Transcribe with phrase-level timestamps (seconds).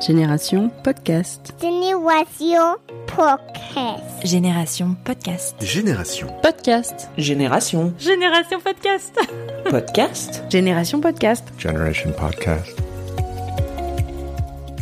[0.00, 1.54] Génération Podcast.
[1.60, 2.76] Génération
[3.06, 4.04] Podcast.
[4.24, 5.56] Génération Podcast.
[5.60, 6.26] Génération.
[6.42, 7.10] Podcast.
[7.18, 7.92] Génération.
[7.98, 9.18] Génération Podcast.
[9.68, 10.42] Podcast.
[10.50, 11.44] Génération Podcast.
[11.58, 12.87] Generation Podcast.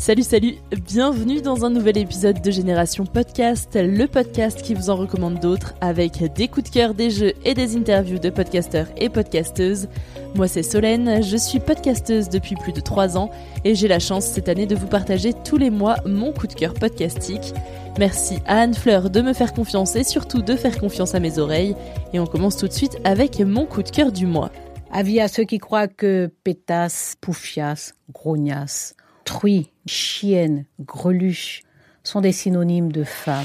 [0.07, 4.95] Salut, salut, bienvenue dans un nouvel épisode de Génération Podcast, le podcast qui vous en
[4.95, 9.09] recommande d'autres avec des coups de cœur, des jeux et des interviews de podcasteurs et
[9.09, 9.89] podcasteuses.
[10.37, 13.33] Moi c'est Solène, je suis podcasteuse depuis plus de 3 ans
[13.65, 16.55] et j'ai la chance cette année de vous partager tous les mois mon coup de
[16.55, 17.53] cœur podcastique.
[17.99, 21.41] Merci à Anne Fleur de me faire confiance et surtout de faire confiance à mes
[21.41, 21.75] oreilles.
[22.13, 24.53] Et on commence tout de suite avec mon coup de cœur du mois.
[24.93, 28.95] Avis à ceux qui croient que pétasse, poufias, grognasse,
[29.27, 31.61] truie, chienne, greluche
[32.03, 33.45] sont des synonymes de femme.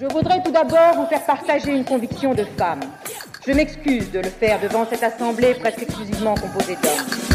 [0.00, 2.80] Je voudrais tout d'abord vous faire partager une conviction de femme.
[3.46, 7.30] Je m'excuse de le faire devant cette assemblée presque exclusivement composée d'hommes.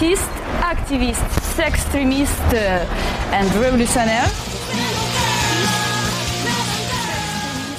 [0.00, 0.30] Artiest,
[0.62, 1.22] activist,
[1.54, 2.86] sextremist uh,
[3.34, 4.24] and revolutionair.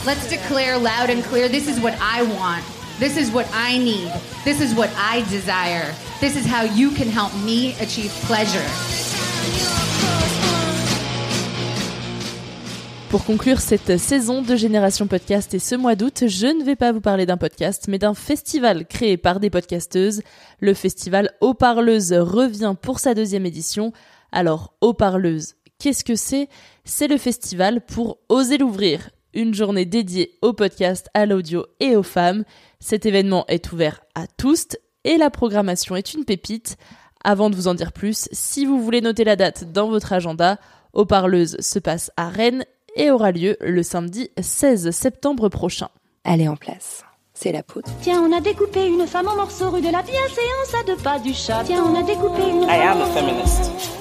[0.06, 2.64] Let's declare loud and clear this is what I want.
[3.00, 4.14] This is what I need.
[4.46, 5.96] This is what I desire.
[6.20, 8.91] This is how you can help me achieve pleasure.
[13.12, 16.94] Pour conclure cette saison de Génération Podcast et ce mois d'août, je ne vais pas
[16.94, 20.22] vous parler d'un podcast, mais d'un festival créé par des podcasteuses.
[20.62, 23.92] Le festival Eau Parleuse revient pour sa deuxième édition.
[24.32, 26.48] Alors, Eau Parleuse, qu'est-ce que c'est?
[26.86, 29.10] C'est le festival pour oser l'ouvrir.
[29.34, 32.46] Une journée dédiée au podcast, à l'audio et aux femmes.
[32.80, 34.68] Cet événement est ouvert à tous
[35.04, 36.78] et la programmation est une pépite.
[37.26, 40.60] Avant de vous en dire plus, si vous voulez noter la date dans votre agenda,
[40.94, 42.64] Eau Parleuse se passe à Rennes
[42.96, 45.90] et aura lieu le samedi 16 septembre prochain.
[46.24, 47.04] Allez en place.
[47.34, 47.90] C'est la poudre.
[48.02, 51.18] Tiens, on a découpé une femme en morceaux rue de la bienséance à deux pas
[51.20, 51.64] du chat.
[51.66, 54.01] Tiens, on a découpé une I am a feminist.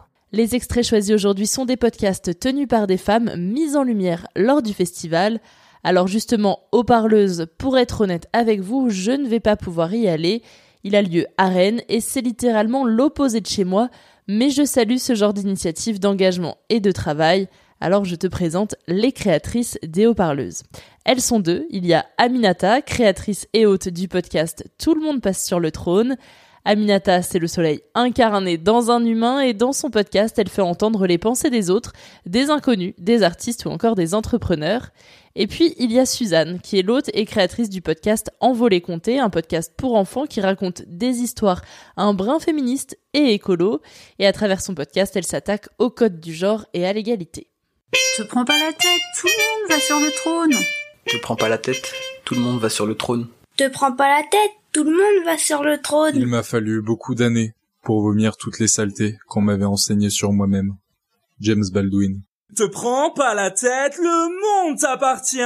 [0.33, 4.61] Les extraits choisis aujourd'hui sont des podcasts tenus par des femmes mises en lumière lors
[4.61, 5.41] du festival.
[5.83, 10.07] Alors justement, aux parleuses, pour être honnête avec vous, je ne vais pas pouvoir y
[10.07, 10.41] aller.
[10.85, 13.89] Il a lieu à Rennes et c'est littéralement l'opposé de chez moi,
[14.25, 17.49] mais je salue ce genre d'initiative d'engagement et de travail.
[17.81, 20.63] Alors je te présente les créatrices des haut-parleuses.
[21.03, 21.65] Elles sont deux.
[21.71, 25.71] Il y a Aminata, créatrice et hôte du podcast Tout le monde passe sur le
[25.71, 26.15] trône.
[26.63, 31.07] Aminata, c'est le soleil incarné dans un humain et dans son podcast, elle fait entendre
[31.07, 31.93] les pensées des autres,
[32.27, 34.89] des inconnus, des artistes ou encore des entrepreneurs.
[35.35, 39.17] Et puis, il y a Suzanne, qui est l'hôte et créatrice du podcast Envolée Comté,
[39.17, 41.61] un podcast pour enfants qui raconte des histoires
[41.97, 43.81] un brin féministe et écolo.
[44.19, 47.47] Et à travers son podcast, elle s'attaque au code du genre et à l'égalité.
[48.17, 50.65] Te prends pas la tête, tout le monde va sur le trône.
[51.07, 51.91] Te prends pas la tête,
[52.23, 53.27] tout le monde va sur le trône.
[53.57, 56.13] Te prends pas la tête, tout le monde va sur le trône.
[56.15, 60.75] Il m'a fallu beaucoup d'années pour vomir toutes les saletés qu'on m'avait enseignées sur moi-même.
[61.39, 62.21] James Baldwin.
[62.55, 65.37] Te prends pas la tête, le monde t'appartient.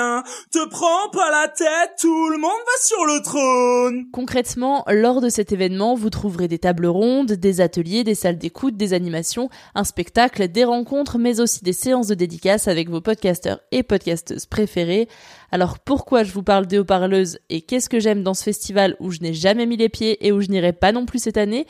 [0.51, 4.05] Te prends pas la tête, tout le monde va sur le trône.
[4.11, 8.75] Concrètement, lors de cet événement, vous trouverez des tables rondes, des ateliers, des salles d'écoute,
[8.75, 13.59] des animations, un spectacle, des rencontres, mais aussi des séances de dédicaces avec vos podcasteurs
[13.71, 15.07] et podcasteuses préférés.
[15.55, 19.09] Alors pourquoi je vous parle des haut-parleuses et qu'est-ce que j'aime dans ce festival où
[19.09, 21.65] je n'ai jamais mis les pieds et où je n'irai pas non plus cette année?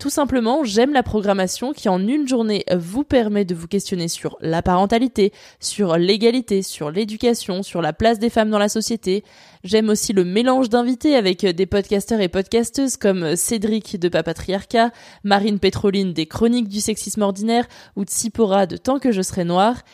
[0.00, 4.38] Tout simplement, j'aime la programmation qui en une journée vous permet de vous questionner sur
[4.40, 9.22] la parentalité, sur l'égalité, sur l'éducation, sur la place des femmes dans la société.
[9.62, 14.90] J'aime aussi le mélange d'invités avec des podcasteurs et podcasteuses comme Cédric de Papatriarcat,
[15.22, 19.84] Marine Pétroline des Chroniques du sexisme ordinaire ou Tsipora de Tant que je serai noire.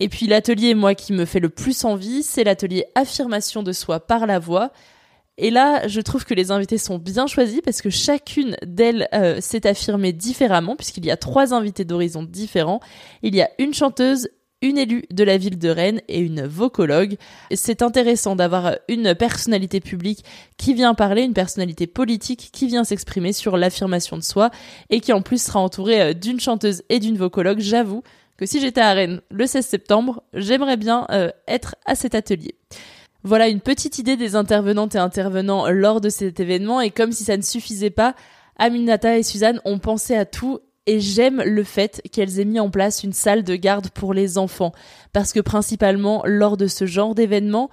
[0.00, 4.00] Et puis l'atelier, moi, qui me fait le plus envie, c'est l'atelier affirmation de soi
[4.00, 4.72] par la voix.
[5.36, 9.40] Et là, je trouve que les invités sont bien choisis parce que chacune d'elles euh,
[9.40, 12.80] s'est affirmée différemment, puisqu'il y a trois invités d'horizons différents.
[13.22, 14.28] Il y a une chanteuse,
[14.62, 17.16] une élue de la ville de Rennes et une vocologue.
[17.54, 20.24] C'est intéressant d'avoir une personnalité publique
[20.58, 24.50] qui vient parler, une personnalité politique qui vient s'exprimer sur l'affirmation de soi
[24.90, 27.60] et qui en plus sera entourée euh, d'une chanteuse et d'une vocologue.
[27.60, 28.02] J'avoue
[28.40, 32.54] que si j'étais à Rennes le 16 septembre, j'aimerais bien euh, être à cet atelier.
[33.22, 37.22] Voilà une petite idée des intervenantes et intervenants lors de cet événement et comme si
[37.22, 38.14] ça ne suffisait pas,
[38.56, 42.70] Aminata et Suzanne ont pensé à tout et j'aime le fait qu'elles aient mis en
[42.70, 44.72] place une salle de garde pour les enfants
[45.12, 47.68] parce que principalement lors de ce genre d'événement,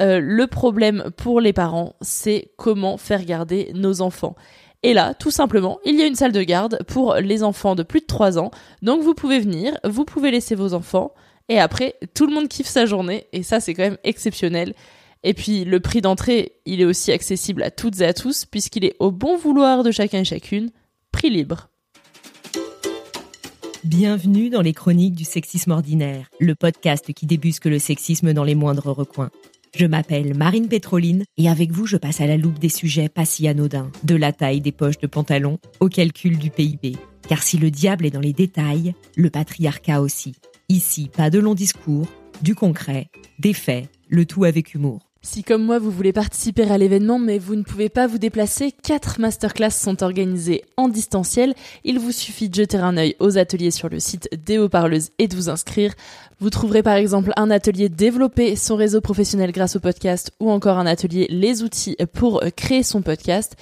[0.00, 4.34] euh, le problème pour les parents, c'est comment faire garder nos enfants.
[4.84, 7.82] Et là, tout simplement, il y a une salle de garde pour les enfants de
[7.82, 8.50] plus de 3 ans.
[8.80, 11.12] Donc vous pouvez venir, vous pouvez laisser vos enfants.
[11.48, 13.26] Et après, tout le monde kiffe sa journée.
[13.32, 14.74] Et ça, c'est quand même exceptionnel.
[15.24, 18.84] Et puis, le prix d'entrée, il est aussi accessible à toutes et à tous, puisqu'il
[18.84, 20.70] est au bon vouloir de chacun et chacune.
[21.10, 21.70] Prix libre.
[23.82, 28.54] Bienvenue dans les chroniques du sexisme ordinaire, le podcast qui débusque le sexisme dans les
[28.54, 29.30] moindres recoins.
[29.78, 33.24] Je m'appelle Marine Pétroline et avec vous, je passe à la loupe des sujets pas
[33.24, 36.96] si anodins, de la taille des poches de pantalon au calcul du PIB.
[37.28, 40.34] Car si le diable est dans les détails, le patriarcat aussi.
[40.68, 42.08] Ici, pas de longs discours,
[42.42, 43.08] du concret,
[43.38, 45.07] des faits, le tout avec humour.
[45.20, 48.70] Si comme moi vous voulez participer à l'événement mais vous ne pouvez pas vous déplacer,
[48.70, 51.54] quatre masterclass sont organisées en distanciel.
[51.82, 55.26] Il vous suffit de jeter un œil aux ateliers sur le site des haut-parleuses et
[55.26, 55.92] de vous inscrire.
[56.38, 60.78] Vous trouverez par exemple un atelier développer son réseau professionnel grâce au podcast ou encore
[60.78, 63.56] un atelier les outils pour créer son podcast.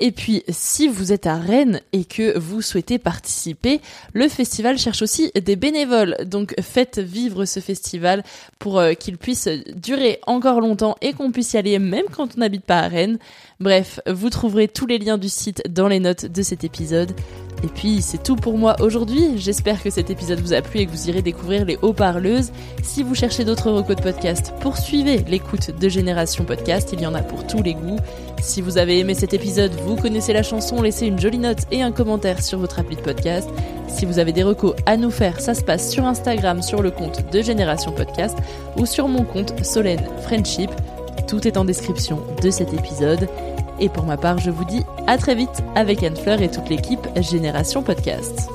[0.00, 3.80] Et puis, si vous êtes à Rennes et que vous souhaitez participer,
[4.14, 6.16] le festival cherche aussi des bénévoles.
[6.24, 8.24] Donc, faites vivre ce festival
[8.58, 12.40] pour euh, qu'il puisse durer encore longtemps et qu'on puisse y aller même quand on
[12.40, 13.18] n'habite pas à Rennes.
[13.60, 17.12] Bref, vous trouverez tous les liens du site dans les notes de cet épisode.
[17.62, 19.36] Et puis c'est tout pour moi aujourd'hui.
[19.36, 22.52] J'espère que cet épisode vous a plu et que vous irez découvrir les haut-parleuses.
[22.82, 26.90] Si vous cherchez d'autres recos de podcast, poursuivez l'écoute de Génération Podcast.
[26.92, 27.98] Il y en a pour tous les goûts.
[28.40, 31.82] Si vous avez aimé cet épisode, vous connaissez la chanson, laissez une jolie note et
[31.82, 33.48] un commentaire sur votre appli de podcast.
[33.88, 36.90] Si vous avez des recos à nous faire, ça se passe sur Instagram sur le
[36.90, 38.38] compte de Génération Podcast
[38.76, 40.70] ou sur mon compte Solène Friendship.
[41.28, 43.28] Tout est en description de cet épisode.
[43.78, 46.68] Et pour ma part, je vous dis à très vite avec Anne Fleur et toute
[46.68, 48.48] l'équipe Génération Podcast.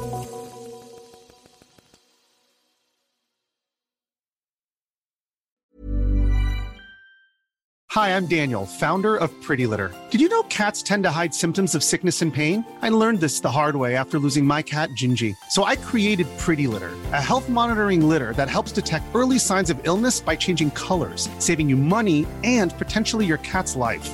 [7.90, 9.94] Hi, I'm Daniel, founder of Pretty Litter.
[10.12, 12.66] Did you know cats tend to hide symptoms of sickness and pain?
[12.82, 15.36] I learned this the hard way after losing my cat, Gingy.
[15.50, 19.80] So I created Pretty Litter, a health monitoring litter that helps detect early signs of
[19.84, 24.14] illness by changing colors, saving you money and potentially your cat's life.